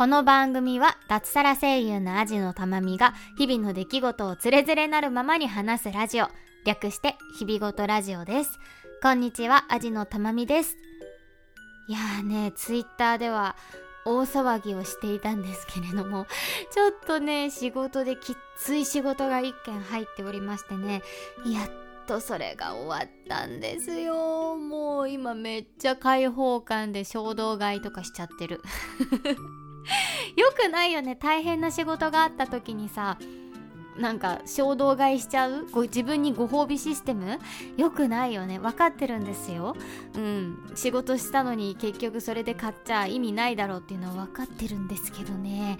[0.00, 6.28] この番組は脱サラ声優のアジのたまみが日々の出来事をつれづれなるままに話すラジオ。
[6.64, 8.58] 略して日々ごとラジオです。
[9.02, 10.78] こんにちはアジのたまみです。
[11.86, 13.56] いやーねツイッターでは
[14.06, 16.26] 大騒ぎをしていたんですけれども
[16.70, 21.02] ちょっとね仕事できっつい仕事が一件入っておりましてね
[21.44, 21.70] やっ
[22.06, 24.56] とそれが終わったんですよ。
[24.56, 28.62] もう今めっちゃ開放感で衝動買いとかしちゃってる。
[30.36, 31.16] よくないよね。
[31.16, 33.18] 大変な仕事があった時にさ
[33.96, 35.66] なんか衝動買いしちゃう？
[35.72, 37.38] ご自分にご褒美システム？
[37.76, 38.58] よくないよね。
[38.58, 39.76] 分かってるんですよ。
[40.14, 40.72] うん。
[40.74, 45.76] 仕事したのに結局それで買っちゃ意味ないだろうっていうのは分かってるんですけどね。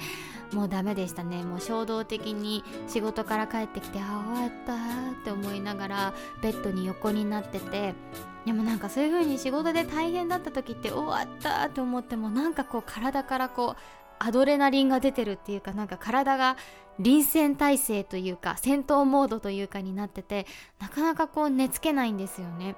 [0.53, 1.45] もうダメでしたね。
[1.45, 7.95] もう衝動的に仕事から帰ってきてああ終わったって思いながらベッドに横になってて
[8.47, 13.83] でもなんかそういう風に仕事で大変だった時って終わったって思ってもなんかこう体からこう
[14.19, 16.57] アドレナリンが出てるっていうかなんか体が
[16.99, 20.47] 臨戦態勢というか戦闘モードというかになってて
[20.79, 22.77] なかなかこう寝つけないんですよね。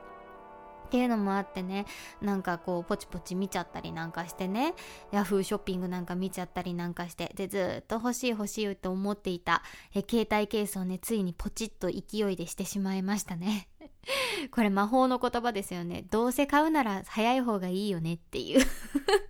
[0.87, 1.87] っていうのもあってね
[2.21, 4.75] なんかこうポチポチ見ちゃったりなんかしてね
[5.11, 9.63] ヤフーショッピングなんか見ちゃったりなんかしてでずっと欲しい欲しいと思っていた
[9.95, 13.69] え携帯ケースをねついにポチッと勢いでしてしまいましたね
[14.51, 16.05] これ魔法の言葉ですよね。
[16.11, 18.65] どうせ買うなら早い方がいいよねっていう。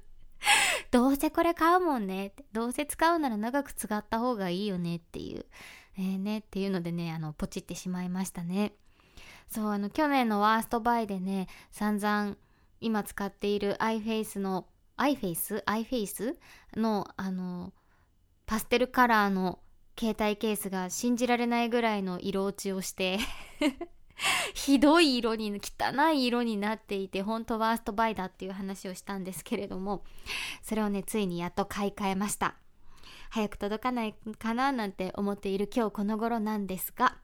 [0.91, 2.33] どうせこれ買うもんね。
[2.53, 5.47] どうせ使うなら長く使った方がいいよねっていう、
[5.97, 8.75] えー、ねっていうのでねあのポチってしまいましたね。
[9.49, 12.37] そうあの去年のワーストバイでね散々
[12.81, 15.65] 今使っている iFace の iFace?
[15.65, 16.37] iFace?
[16.77, 17.73] のあの
[18.47, 19.61] パステルカラーの
[19.99, 23.19] 携帯ケースが信じられないぐらいの色落ちをして。
[24.55, 30.05] ひどい色に汚い色になっていてほんとワーストバイだっていう話をしたんですけれども
[30.63, 32.57] それをねついにやっと買い替えました。
[33.31, 37.17] 早く届かないかななんて思っている今日この頃なんですが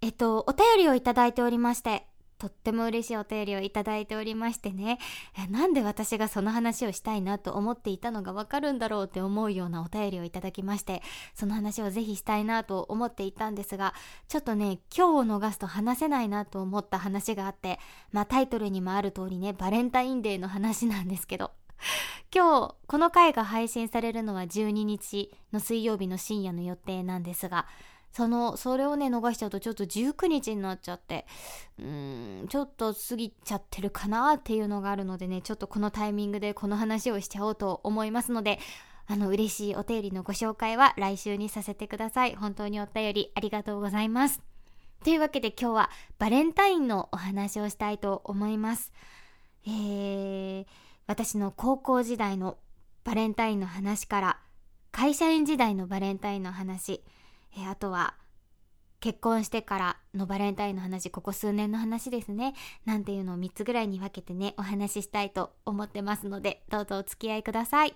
[0.00, 2.06] えっとお便りをいただいておりまして
[2.44, 4.98] とっても嬉しいお便りをいただいておりましてね。
[5.48, 11.02] なんで私がその話をしたいなと思っていたのがわかるんだろうって思うようなお便りをいただきまして
[11.34, 13.94] その話をぜひしたいなと思っていたんですが
[14.28, 17.78] ちょっとね今日を逃すと話せないなと思った話があって
[18.12, 21.52] まあタイトルにもある通りねバレンタインデーの話なんですけど。
[22.34, 27.66] 今日この回が配信されるのは12日の水曜日の深夜の予定なんですが
[28.14, 31.26] そのそれをね逃しちゃうとちょっと19日になっちゃって
[31.80, 38.60] うーんちょっと過ぎちゃってるかなっていうのがあるのでねちょっとこのタイミングでこの話をしちゃおうと思いますので
[39.08, 42.36] あの嬉しいお便りのご紹介は来週にさせてください。
[42.36, 44.40] 本当にお便りありがとうございます。
[45.02, 48.92] というわけで今日はバレンタインのお話をしたいと思います。
[49.66, 50.66] えー、
[51.08, 52.58] 私の高校時代の
[53.02, 54.40] バレンタインの話から
[54.92, 57.02] 会社員時代のバレンタインの話
[57.56, 58.14] えあとは
[59.00, 62.54] 結婚してからのバレンタインの話ここ数年の話ですね
[62.86, 67.94] なんていうのを3つぐらいに分けてねお話ししたいと思ってますのでどうぞお付き合いください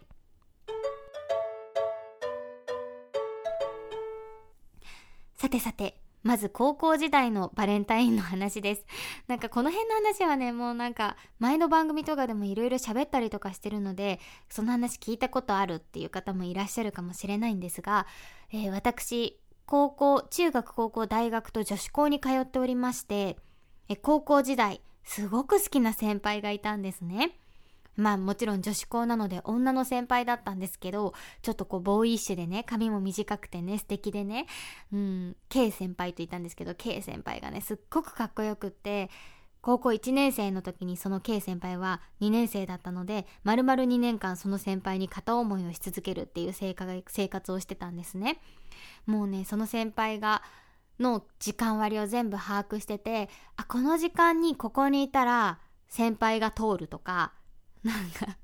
[5.36, 8.84] さてさてまず高校時代のバレンタインの話です。
[9.28, 14.20] なんかこの辺の話はね、もうなんか前の番組とかでもいろいろ喋ったりとかしてるので、
[14.50, 18.06] その話聞いたことあるっていう方もいらっしゃるかもしれないんですが、
[18.52, 23.36] えー、私、高校、中学、高校、大学と女子校に通っておりまして、
[23.90, 27.38] え高校時代、すごく好きな先輩がいたんですね。
[27.94, 31.12] まあもちろん女子校なので女の先輩だったんですけど、
[31.42, 34.46] ちょっとこうボーイッシュでね、髪も短くてね、素敵でね、
[34.90, 39.10] うん、K 先輩と言ったんですけど、K 先輩がね、すっごくかっこよくって、
[39.60, 48.40] 高校1年生の時にその K 先輩は2年生だったので、丸々2年間その先輩に片思いをし続けるっていう生活をしてたんですね。
[49.06, 50.42] もうね、その先輩が、
[50.98, 57.32] の時間割を全部把握してて、あ、この時間にここにいたら先輩が通るとか、
[57.84, 58.36] なんか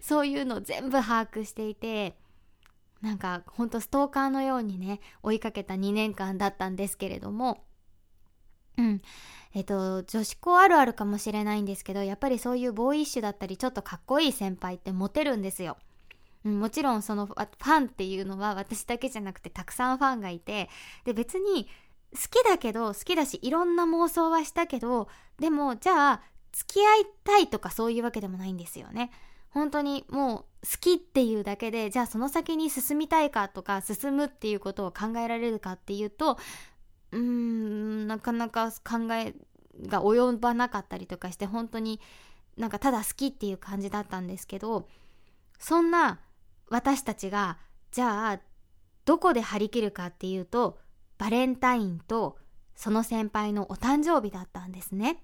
[0.00, 2.16] そういうのを全部把握していて
[3.00, 7.64] なんかほんとストーカーのようにね追いかけた2年間だったんですけれども
[8.78, 9.02] うん
[9.54, 15.76] えっと女子校あるあるかもしれないんですけどやっぱりそういうボーイッシュだったりちょっとかっこいい先輩ってモテるんですよ。
[16.44, 20.68] もちろんそのファンっていうのは私だけじゃなくてたくさんファンがいて
[21.04, 21.68] で別に
[22.12, 25.08] 好きだけど好きだしいろんな妄想はしたけど
[25.38, 26.22] でもじゃあ
[26.52, 29.10] 付き合いたいとかそういうわけでもないんですよね。
[29.50, 36.38] 本当にもう好きっていうだけでじゃあその先に進みたいかとか進むっていうことを考えられるかっていうと
[37.12, 39.34] うーんなかなか考え
[39.86, 42.00] が及ばなかったりとかして本当に
[42.56, 44.88] なんかただ好きっていう感じだったんですけど
[45.58, 46.20] そんな
[46.68, 47.58] 私たちが
[47.90, 48.40] じゃあ
[49.04, 50.78] どこで張り切るかっていうと
[51.18, 52.38] バレンタインと
[52.74, 55.22] その先輩のお誕生日だったんですね。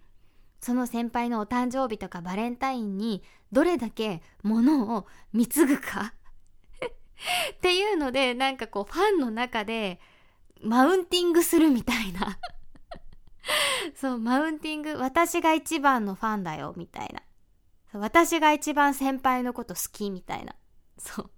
[0.61, 6.15] その先輩のお誕生日とかバレンタインにどれだけ物を貢ぐか
[7.55, 10.01] っていうのでなんかこうファンの中で
[10.63, 12.39] マウンティングするみたいな。
[13.97, 17.23] そうマウンティング私が一番のファンだよみたいな。
[17.93, 20.55] 私が一番先輩のこと好きみたいな。
[20.99, 21.31] そう。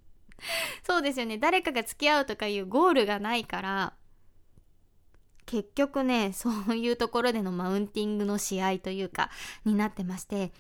[0.83, 1.39] そうですよね。
[1.39, 3.95] 誰かが付き合うとかいうゴールがないから
[5.47, 9.31] 結局ねそういうところでのマウンティングの試合というか
[9.65, 10.53] になってまして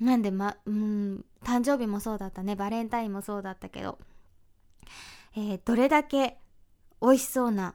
[0.00, 2.56] なんでまうん誕生日もそうだったね。
[2.56, 3.98] バレンタインもそうだったけど、
[5.36, 6.38] えー、どれだけ
[7.02, 7.74] 美味しそうな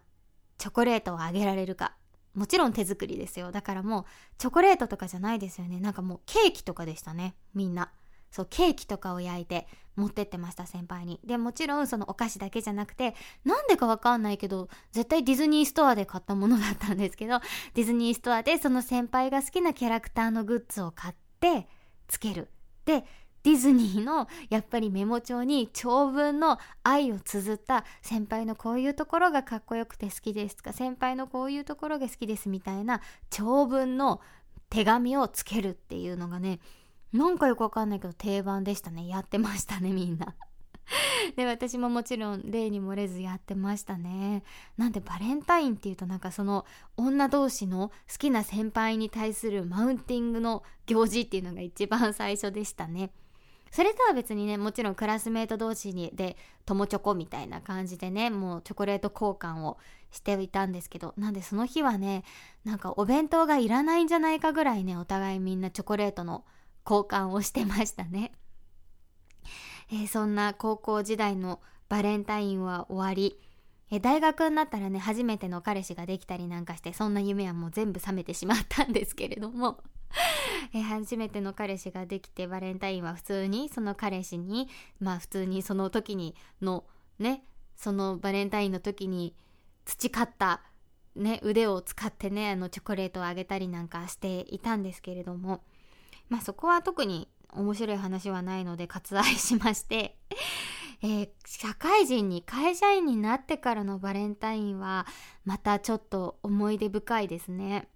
[0.57, 1.95] チョコレートをあげられるか。
[2.33, 3.51] もちろん手作りですよ。
[3.51, 4.05] だからもう
[4.37, 5.79] チョコレートとかじゃないですよね。
[5.79, 7.35] なんかもうケーキとかでしたね。
[7.53, 7.91] みんな。
[8.31, 9.65] そうケーキとかを焼いて
[9.95, 11.21] 持ってってました先輩に。
[11.23, 13.15] でもちろんそのお菓子だけじゃなくて
[13.45, 17.39] なんでかわかんないけど絶対ディズニーストアで買ったものだったんですけど
[17.75, 21.69] ディズニーストアでその先輩が好きなキャラクターのグッズを買って
[22.07, 22.49] つける。
[22.83, 23.05] で
[23.45, 34.19] ディズニーのやっぱりメモ帳に長文の愛を綴った先輩のこういうところがかっこよくて好きですとか先輩のこういうところが好きですみたいな長文の
[34.71, 36.59] 手紙をつけるっていうのがね
[37.13, 39.07] なんかよくわかんないけど定番でしたね。
[39.07, 40.33] やってましたねみんな。
[41.35, 44.41] で私ももちろん例に漏れずやってましたね。
[44.75, 46.65] なんでバレンタインっていうとなんかその
[46.97, 53.11] 女同士の好きな先輩に対するマウンティングの行事っていうのが一番最初でしたね。
[53.71, 59.77] それとは別にねもちろんクラスメート同士にで友チョコみたいな感じでねもうチョコレート交換を
[60.11, 62.23] していたんですけどなんでその日はね
[62.63, 66.45] なんかお弁当がいらないんじゃないかぐらいねお互いみんなチョコレートの
[66.85, 68.31] 交換をしてましたね。
[69.91, 71.59] えー、そんな高校時代の
[71.89, 73.39] バレンタインは終わり、
[73.91, 79.83] え、大学になったらね初めての彼氏ができたりなんかしてそんな夢はもう全部覚めてしまったんですけれども。
[80.73, 86.85] え、初めての彼氏ができてバレンタインは普通にその彼氏にまあ普通にその時にの
[87.19, 87.43] ね
[87.75, 89.35] そのバレンタインの時に
[89.83, 90.61] 培った
[91.15, 95.63] ね腕を使ってねあのチョコレートをあげたりなんかしていたんですけれども。
[96.29, 100.17] まあそこは特に面白い話はないので割愛しまして。
[101.01, 105.05] えー、社会人に会社員になってからのバレンタインは
[105.43, 107.89] またちょっと思い出深いですね。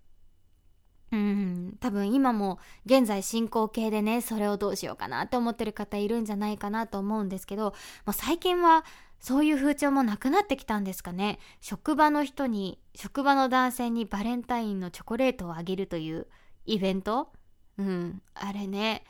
[1.11, 1.77] うん。
[1.79, 7.63] 多分今も現在進行形でねそれをどうしようかなって思ってる方いるんじゃないかなと思うんですけど
[8.05, 8.85] もう最近は
[9.19, 11.39] そういう風潮もなくなってきたんですかね。
[11.61, 16.27] 職場の人に職場の男性にバレンタインのチョコレートをあげるという
[16.65, 17.31] イベント。
[17.77, 18.21] うん。
[18.33, 19.03] あれね。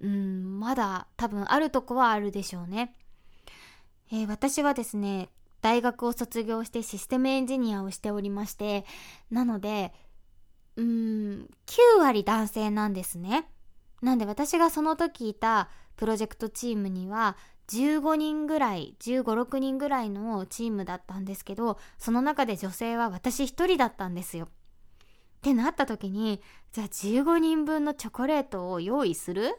[0.00, 0.58] うん。
[0.58, 2.94] まだ多分あるとこはあるでしょうね、
[4.14, 5.28] えー、私はですね
[5.60, 8.84] 大学を卒業してシステムエンジニアをしておりまして
[9.28, 9.92] なので
[10.76, 13.48] うん9割男性なんですね。
[14.02, 17.36] なんで私がその時いたプロジェクトチームには
[17.68, 24.46] 15人ぐらい1 5 6人ぐらいのチームだったんですけどその中で女性は私一人だったんですよ。
[24.46, 24.48] っ
[25.42, 26.40] てなった時に
[26.72, 29.56] じゃあ15人分のチョコレートを用意する？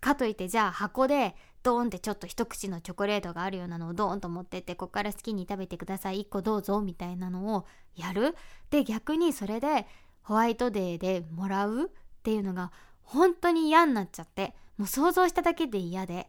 [0.00, 7.66] かといってじゃあ箱でドーンってちょっと一口のチョコレートがあるようなのをドーンと持ってってこっから好きに食べてください1個どうぞみたいなのを
[7.96, 8.34] やる。
[8.70, 9.86] で逆にそれで
[10.22, 11.88] ホワイトデーでもらうっ
[12.22, 16.28] ていうのが本当に嫌になっちゃってもう想像しただけで嫌で。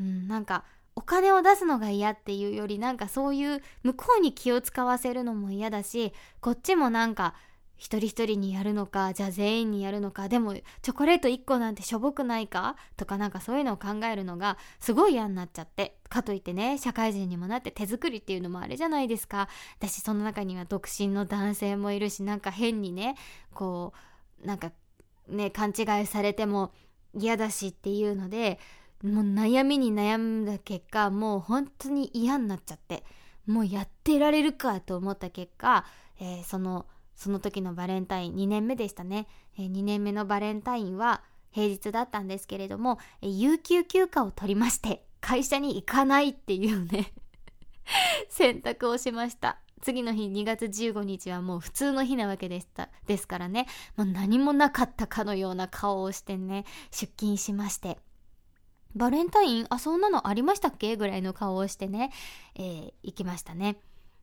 [0.00, 7.34] うんなんかお金を出すのが嫌っていうよりなんかそういう向こうに気を使わせるのも嫌だしこっちもなんか
[7.78, 12.76] 一人一人にやるのかじゃあ全員にやるのかでもチョコレート1個なんてしょぼくないか？
[12.96, 19.48] とかなんかそういうのを考えるのがすごい嫌になっちゃってかといってね社会人にもなって手作りっていうのもあれじゃないですか。
[19.78, 23.14] 私その中には独身の男性もいるしなんか変にね
[23.54, 23.92] こ
[24.42, 24.72] うなんか
[25.28, 26.72] ね勘違いされても
[27.14, 28.58] 嫌だしっていうので
[29.02, 33.04] もう悩みに悩んだ結果もう本当に嫌になっちゃって
[33.46, 35.84] もうやってられるかと思った結果、
[36.20, 36.86] えー、その
[37.18, 39.26] その時のバレンタイン2年目でしたね、
[39.58, 47.12] え、2年目のバレンタインは平日だったんですけれども、有給休暇を取りまして会社に行かないっていうね
[48.30, 49.58] 選択をしました。
[49.80, 53.66] 次の日2月15日はもう普通の日なわけでしたですからね。
[53.96, 57.98] もう何もなかったかのような顔をしてね出勤しまして。
[58.94, 60.96] バレンタインあそんなのありましたっけ？
[60.96, 62.10] ぐらいの顔をしてね、
[62.54, 63.80] えー、行きましたね。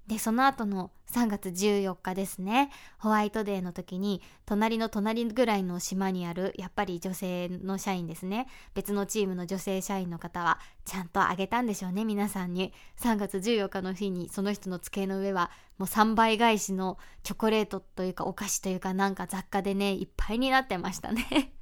[0.07, 2.69] でその後の3月14日ですね。
[2.99, 8.47] ホワイトデーの時に隣の隣ぐらいの島にあるやっぱり女性の社員ですね。
[8.75, 12.73] 別のチームの女性社員の方はちゃんとあげたんでしょうね皆さんに。
[12.99, 21.25] 3月14日の日にその人の机の上はもう3倍返しのチョコレートというかお菓子というかなんか雑貨でねいっぱいになってましたね。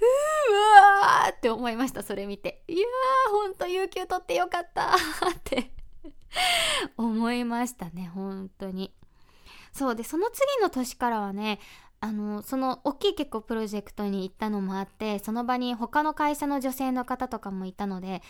[0.00, 2.62] うわーって思いましたそれ見て。
[2.68, 5.79] いやーほんと有給取ってよかったーって。
[6.96, 8.92] 思いましたね本当に。
[9.72, 11.60] そうでその次の年からはね
[12.00, 18.22] あのその大きい結構プロジェクトに行ったのもあってその場に他の会社の女性の方とかもいたので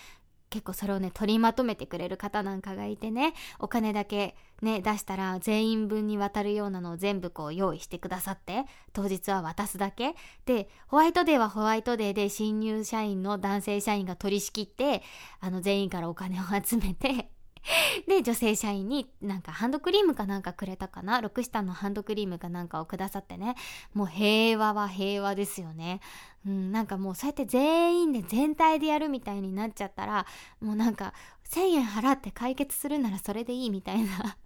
[0.50, 10.14] 結構それをね取りまとめてくれる方なんかがいてねお金だけね出したら全員分に渡るようなのを全部こう用意してくださって当日は渡すだけ。
[10.47, 15.02] でホワイトデーはホワイトデーで新入社員の男性社員が取り仕切って
[15.38, 17.30] あの全員からお金を集めて
[18.09, 21.21] で、女性社員になんかハンドクリームかなんかくれたかな？
[21.21, 23.55] ロクシタンのハンドクリームかなんかをくださってね。
[23.93, 26.00] もう平和は平和ですよね。
[26.47, 30.26] うん、なんかもうそうやって全員で全体でやるみたいになっちゃったら、
[30.61, 31.12] もうなんか
[31.50, 34.37] 1000円払って解決するならそれでいいみたいな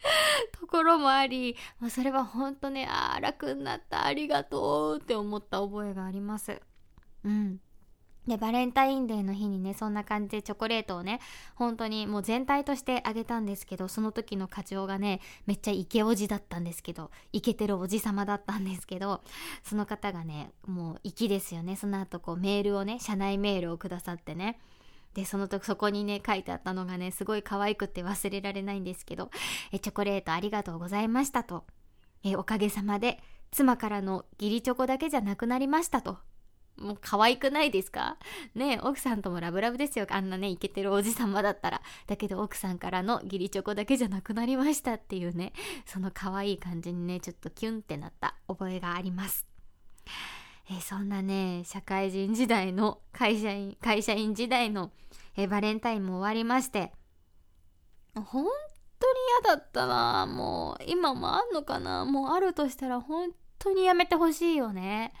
[0.58, 6.60] ところもあり、まあ、それは本当ね、ああ、楽になった、ありがとうって思った覚えがあります。
[7.24, 7.60] うん。
[8.26, 11.20] で、バレンタインデーの日にね、そんな感じでチョコレートをね、
[11.54, 19.22] 本当にもう全体としてあげたんですけど、その時の課長がね、めっちゃイケおじだったんですけど、イケてるおじさまだったんですけど、
[19.62, 21.76] その方がね、もう粋ですよね。
[21.76, 24.58] その後こうメールをね、社内メールをくださってね、
[25.14, 29.30] で、その時そこにね、書いてあったのがね、すごい可愛くて忘れられないんですけど、
[29.72, 31.64] え、チョコレートありがとうございましたと。
[32.22, 36.18] え、おかげさまで、妻からの義理チョコだけじゃなくなりましたと。
[36.78, 38.16] もう可愛くないですか？
[38.54, 40.06] ね奥さんともラブラブですよ。
[40.10, 41.82] あんなね、イケてるおじさまだったら。
[42.06, 45.52] だけど奥さんからの義理チョコだけじゃなくなりましたっていうね、
[45.86, 49.46] その可愛い感じにね、ちょっとキュンってなった覚えがあります。
[50.70, 54.90] え、そんなね、社会人時代の会社員、会社員時代の、
[55.36, 56.92] え、バレンタインも終わりまして、
[58.14, 58.24] 本
[58.98, 65.12] 当に嫌だったなもう、今もあんのかなもうあるとしたら本当にやめてほしいよね。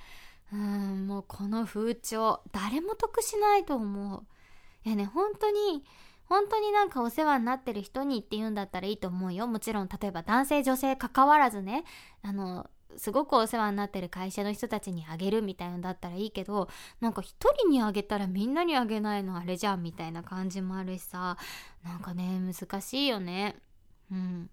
[0.52, 4.22] うんもうこの風潮誰も得しないと思う。
[4.84, 5.84] いやね本当に
[6.28, 9.46] 本当になんかお世話になってる人にって言うんだったらいいと思うよ。
[9.46, 11.84] もちろん例えば男性女性関わらずね
[12.22, 16.68] あのすごくお世話になってる会社の人たちにあげるみたいのだったらいいけど
[17.00, 21.36] なんか一人にあげたらみんなにあげないのあれじゃんみたいな感じもあるしさ
[21.84, 23.56] なんかね難しいよね。
[24.10, 24.50] うん。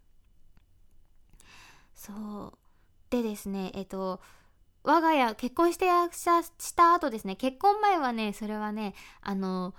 [1.96, 2.12] そ
[2.54, 2.58] う。
[3.10, 4.20] でですねえっと
[4.84, 9.74] 我が家結婚して役者した後ですね結婚前はねそれはねあの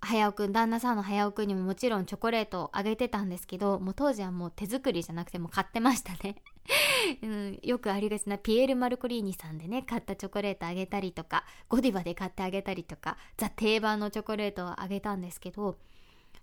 [0.00, 6.36] 早尾くん旦那さんの早尾くんにももちろんチョコレートをあげてたんですけどもう当時はもう手作りじゃなくても買ってましたね、
[7.22, 15.78] うん、よくありがちなピエール・マルコリーニさんでね買ったチョコレートあげたりとかゴディバで買ってあげたりとかザ定番のチョコレートをあげたんですけど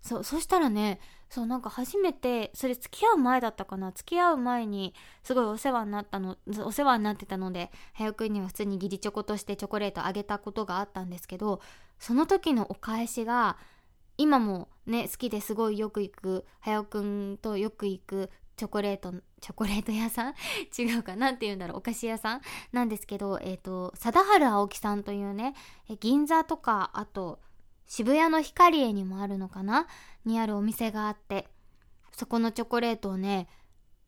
[0.06, 1.00] そうそしたらね
[1.32, 3.92] そうなんか初めてそれ付き合う前だったかな？
[3.92, 4.94] 付き合う前に
[5.24, 11.60] すごいお世話になったのお世話になってたので早くには普通に義理チョコとしてチョコレートあげたことがあったんですけど
[11.98, 13.58] その時のお返しが
[14.18, 20.34] 今もね好きですごいよく行く早くんとよく行くチョコレートチョコレート屋さん？
[20.78, 22.42] 違うかなんて言うんだろうお菓子屋さん？
[22.72, 25.56] なんですけどえっ、ー、と貞治青木さんというね
[26.00, 27.40] 銀座とかあと
[27.86, 29.88] 渋谷のヒカリエにもあるのかな？
[30.26, 31.48] にあるお店があって。
[32.12, 33.48] そこのチョコレートをね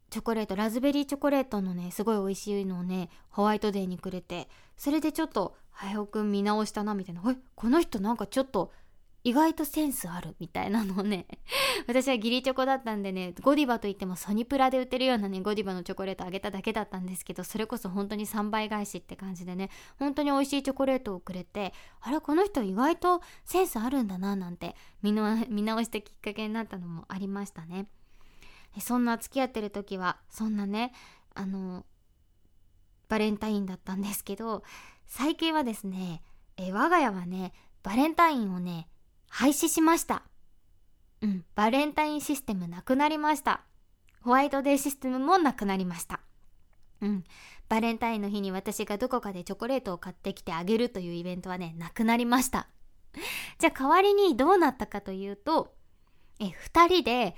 [0.09, 4.47] チョコレートラズベリーチョコレートのねすごい美味しいのをねホワイトデーにくれて。
[4.77, 8.71] それでちょっと「はやおくん見直したな」みたいな「えこの人なんかちょっと
[9.27, 11.27] 意外とセンスあるみたいなのをね
[11.85, 19.69] 私は義理チョコだったんでねゴディバといってもソニプラで売ってるようなねゴディバのチョコレートあげただけだったんですけどそれこそ本当に3倍返しって感じでね
[19.99, 25.35] 本当に美味しいチョコレートをくれてあれこの人意外とセンスあるんだななんて 見直
[25.83, 27.89] したきっかけになったのもありましたね。
[28.79, 30.93] そんな付き合ってる時はそんなね
[31.33, 31.85] あの
[33.09, 34.63] バレンタインだったんですけど
[35.05, 36.21] 最近はですね
[36.55, 37.51] え我が家はね
[37.83, 38.87] バレンタインをね
[39.29, 40.23] 廃止しました。
[41.21, 43.61] うん、バレンタインシステムなくなりました。
[44.21, 46.19] ホワイトデーシステムもなくなりました。
[47.01, 47.23] うん、
[47.69, 52.67] バレンタインの日に私がどこかでチョコレートを買ってきてあげるというイベントはね、なくなりました。
[53.59, 55.75] じゃあ代わりにどうなったかというと、
[56.39, 57.35] え、二人で、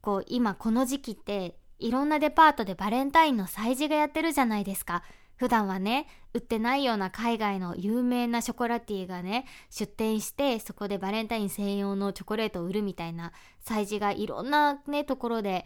[0.00, 5.02] こう、今この時期って、いろんなデパートでバレンタインの催事がやってるじゃないですか。
[5.38, 13.32] 普段はね売ってないような海外の有名なショコラティがね出店してそこでバレンタイン専用のチョコレートを売るみたいな
[13.64, 15.64] 催事がいろんなねところで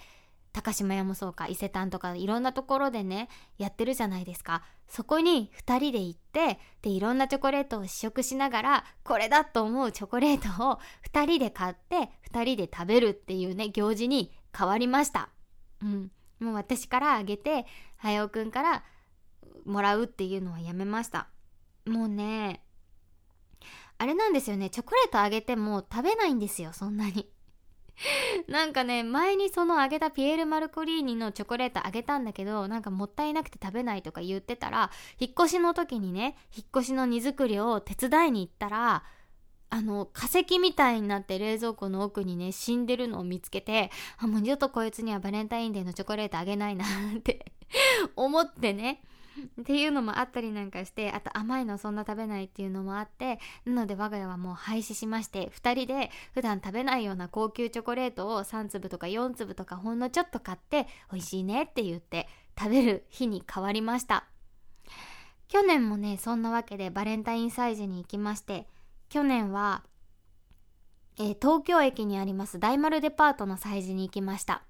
[0.53, 4.63] 高島屋もそうか伊勢丹とかいろんなところでねやってるじゃないですか。
[4.87, 10.79] そこに2人で行ってでいろんなチョコレートを試食しながらこれだと思うチョコレートを
[11.11, 15.31] 2人で買って2人で食べるっていうね行事に変わりました。
[15.83, 16.11] うん。
[16.41, 17.65] もう私からあげて
[17.97, 18.85] はやおくんから
[19.65, 21.29] もらうっていうのはやめました。
[21.87, 22.63] もうね
[23.99, 24.71] あれなんですよね。
[24.71, 27.29] チョコレートあげても食べないんですよそんなに。
[28.49, 39.05] なんかね前にそのあげたピエール・マルコリーニのチョコレートあげたんだけどなんかもったいなくて食べないとか言ってたら引っ越しの時にね引っ越しの荷造りを手伝いに行ったら
[39.71, 47.53] あの化石みたいになって冷蔵庫の奥にね死んでるのを見つけてあもう二度とこいつにはバレンタインデーのチョコレートあげないなって
[48.17, 49.03] 思ってね
[49.61, 64.27] っていうのもあったりなんかしてあと甘いのそんな食べないっていうのもあってなので我が家はもう廃止しまして2人で普段食べないような高級チョコレートを3粒とか4粒とかほんのちょっと買って美味しいねって言って食べる日に変わりました。
[65.49, 68.67] 去年もねそんなわけでバレンタイン祭事に行きまして
[69.11, 69.85] 去年は、
[71.19, 74.63] えー、東京駅にあります大丸デパートの祭事に行きました。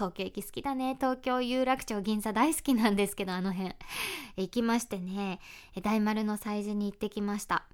[0.00, 0.94] 東京駅好きだね。
[0.94, 3.74] 東京有楽町銀座大好きなんですけどあの辺。
[4.38, 5.40] 行きましてね。
[5.82, 7.66] 大丸の催事に行ってきました。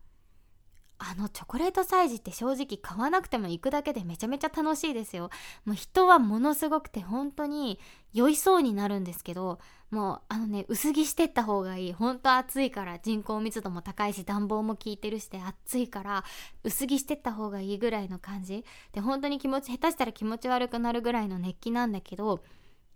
[0.98, 5.30] あのチョコレート催事って正直買わなくても行くだけでめちゃめちゃ楽しいですよ。
[5.64, 7.78] もう人はものすごくて本当に
[8.14, 9.58] 酔いそうになるんですけど
[9.90, 11.92] もうあのね薄着してった方がいい。
[11.92, 16.24] 本当暑いから人口密度も高いし暖房も効いてるして暑いから
[16.64, 18.64] 薄着してった方がいいぐらいの感じ。
[18.92, 22.42] で本当に気持ち下手したら気持ち悪くなるぐらいの熱気なんだけど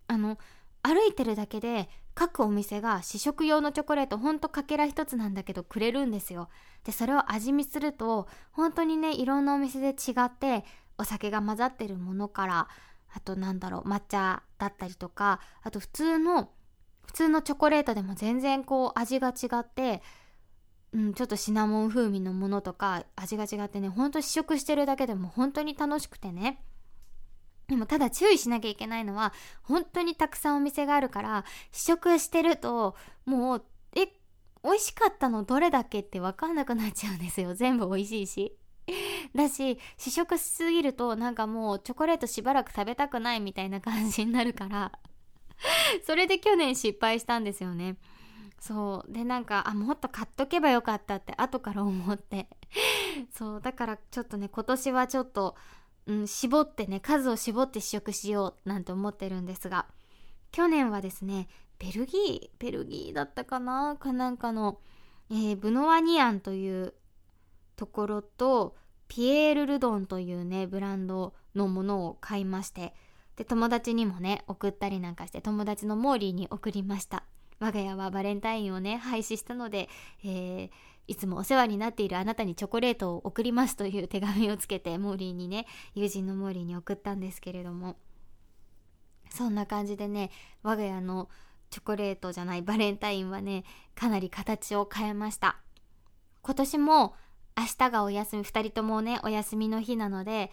[0.06, 0.38] あの
[0.82, 6.48] 歩いてるだけで各お店が試食用のチョコレートほんとかけら一つなんだけどくれるんですよ。
[6.84, 10.64] でそれを味見すると本当にねいろんなお店で違って
[10.98, 12.68] お酒が混ざってるものから
[13.14, 16.50] あとなんだろう抹茶だったりとかあと普通の
[17.06, 20.02] 普通のチョコレートでも全然こう味が違って、
[20.92, 26.62] うん、ちょっとシナモン風味のものとか味が違ってねほんと試食してるだけでも本当に楽しくてね。
[27.70, 33.62] でもただ注意しなきゃいけないのは本当にたくさんお店があるから試食してるともう
[33.94, 34.08] え
[34.64, 37.54] 美味しかったのどれだけって分かんなくなっちゃうんですよ。
[37.54, 38.56] 全部美味しいし。
[39.36, 44.90] だし試食しすぎるとなんかもうチョコレートしばらく食べたくないみたいな感じになるから。
[46.04, 47.96] それで去年失敗したんですよね。
[48.58, 49.12] そう。
[49.12, 52.48] でなんかあもっと買っとけばよかったって後から思って。
[53.30, 53.60] そう。
[53.60, 55.56] だからちょっとね今年はちょっと、
[56.10, 59.86] うん、絞ってね数を絞って試食しようなんて思ってるんですが
[60.50, 61.46] 去年はですね
[61.78, 63.96] ベルギーベルギーだったかな？
[63.96, 64.80] かなんかの、
[65.30, 66.94] えー、ブノワニアンという
[67.76, 68.74] ところと
[69.06, 72.92] ピエール・ルドンというねブランドのものを買いまして
[73.36, 77.22] で友達にもね送ったりなんかして友達のモーリーに送りました。
[77.60, 79.88] 我が家はバレンタインをね廃止したので、
[80.24, 80.70] えー、
[81.10, 87.96] いつもお世話になっているあなたにチョコレートを送りますという手紙をつけてモーリーにね友人のモーリーに送ったんですけれども。
[89.32, 90.30] そんな感じでね
[90.64, 91.28] 我が家の
[91.70, 93.62] チョコレートじゃないバレンタインはね
[93.94, 95.56] かなり形を変えました。
[96.42, 97.14] 今年も
[97.56, 100.50] 明日がお休み2人ともねお休みの日なので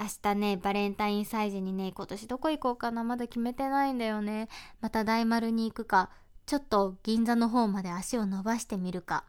[0.00, 4.48] 明日ね、バレンタイン祭事にね、今年どこ行こうかな、まだ決めてないんだよね。
[4.80, 6.08] また大丸に行くか、
[6.46, 9.24] ちょっと銀座の方まで足を伸ばしてみるか、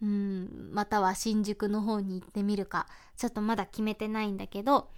[0.00, 4.90] うん、または新宿の方に行ってみるか、ちょっとまだ決めてないんだけど、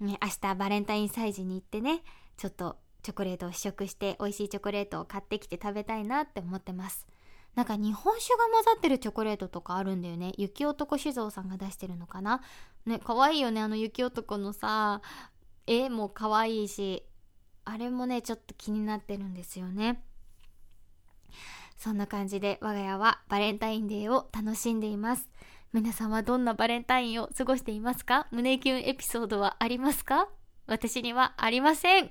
[0.00, 2.02] ね、明日バレンタイン祭事に行ってね、
[2.36, 7.06] ちょっとチョコレートを試食して美味しいチョコレートを買ってきて食べたいなって思ってます。
[7.54, 10.32] なんか日本酒が混ざってるチョコレートとかあるんだよね。
[10.36, 12.40] 雪男酒造さんが出してるのかな。
[12.86, 15.02] ね可愛いよねあの雪男のさ
[15.66, 17.04] 絵も可愛いし
[17.64, 20.02] あれもねちょっと気になってるんですよね。
[21.84, 25.28] そんな感じで我が家はバレンタインデーを楽しんでいます
[25.74, 28.26] 皆さんはどんなバレンタインを過ごしていますか？
[28.30, 30.28] 胸キュンエピソードはありますか？
[30.66, 32.10] 私にはありません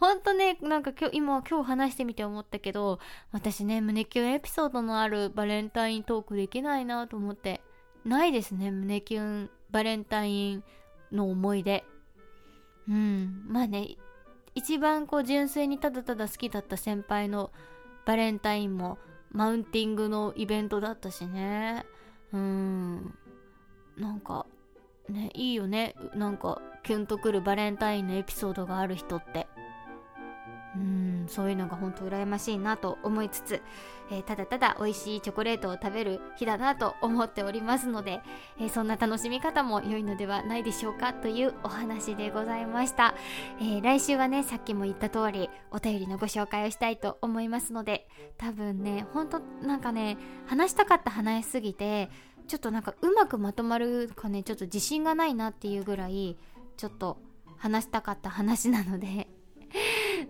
[0.00, 2.98] ほんとね、なんか今日、今、今日話してみて思ったけど、
[3.30, 7.60] 私ね、胸キュンエピソードのあるバレンタイントークできないなと思って。
[8.04, 10.64] ないですね、胸キュンバレンタイン
[11.12, 11.84] の思い出。
[12.88, 13.96] うん、まあね、
[14.56, 17.52] 一番こう純粋にただただ好きだった先輩の
[18.04, 18.98] バレンタインも
[19.32, 21.84] マウンティングのイベントだったしね。
[22.32, 23.14] うん。
[23.96, 24.46] なんか、
[25.08, 25.94] ね、いいよね。
[26.14, 29.46] なんか、キュンとくるバレンタインのエピソードがある人って。
[30.76, 33.62] うんそういうのが本当羨ましいなと思いつつ、
[34.10, 38.20] えー、ただただ美味しいチョコレートを食べる日だなと思っておりますので、
[38.58, 43.14] えー、そんな楽しみ方も良いのではないでしょうかというお話でございました、
[43.60, 52.10] えー、来週はねさっきも言った通りお便りのご紹介をしたいと思いますので多分ねほんとなんかね話したかった話しすぎて
[52.46, 56.36] ちょっとなんかうまくまとまるかねちょっと自信がないなっていうぐらい
[56.76, 57.18] ちょっと
[57.56, 59.28] 話したかった話なので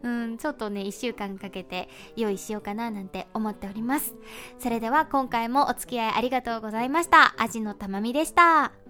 [0.03, 4.15] うん、ちょっとね、1週間かけて用意しようかななんて思っております。
[4.59, 7.35] それでは今回もお付き合いありがとうございました。
[7.39, 8.90] アジのたまみでした。